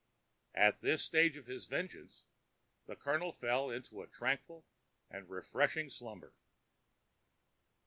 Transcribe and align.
At 0.55 0.81
this 0.81 1.03
stage 1.03 1.37
of 1.37 1.45
his 1.45 1.67
vengeance 1.67 2.23
the 2.87 2.95
Colonel 2.95 3.31
fell 3.33 3.69
into 3.69 4.01
a 4.01 4.07
tranquil 4.07 4.65
and 5.11 5.29
refreshing 5.29 5.91
slumber. 5.91 6.33